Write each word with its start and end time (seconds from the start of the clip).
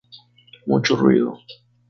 Mucho 0.65 0.95
ruido. 0.95 1.37